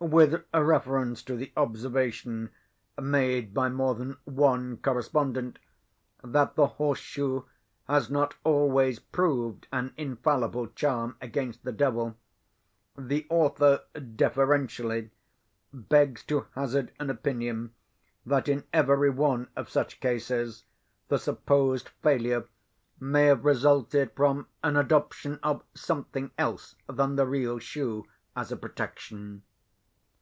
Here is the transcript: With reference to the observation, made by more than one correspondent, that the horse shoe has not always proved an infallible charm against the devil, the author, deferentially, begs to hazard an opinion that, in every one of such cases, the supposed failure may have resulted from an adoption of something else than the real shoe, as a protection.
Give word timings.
With 0.00 0.44
reference 0.54 1.24
to 1.24 1.34
the 1.36 1.52
observation, 1.56 2.50
made 3.02 3.52
by 3.52 3.68
more 3.68 3.96
than 3.96 4.16
one 4.26 4.76
correspondent, 4.76 5.58
that 6.22 6.54
the 6.54 6.68
horse 6.68 7.00
shoe 7.00 7.46
has 7.88 8.08
not 8.08 8.36
always 8.44 9.00
proved 9.00 9.66
an 9.72 9.92
infallible 9.96 10.68
charm 10.68 11.16
against 11.20 11.64
the 11.64 11.72
devil, 11.72 12.16
the 12.96 13.26
author, 13.28 13.80
deferentially, 14.14 15.10
begs 15.72 16.22
to 16.26 16.46
hazard 16.54 16.92
an 17.00 17.10
opinion 17.10 17.74
that, 18.24 18.48
in 18.48 18.62
every 18.72 19.10
one 19.10 19.48
of 19.56 19.68
such 19.68 19.98
cases, 19.98 20.62
the 21.08 21.18
supposed 21.18 21.88
failure 22.04 22.46
may 23.00 23.24
have 23.24 23.44
resulted 23.44 24.12
from 24.14 24.46
an 24.62 24.76
adoption 24.76 25.40
of 25.42 25.64
something 25.74 26.30
else 26.38 26.76
than 26.88 27.16
the 27.16 27.26
real 27.26 27.58
shoe, 27.58 28.06
as 28.36 28.52
a 28.52 28.56
protection. 28.56 29.42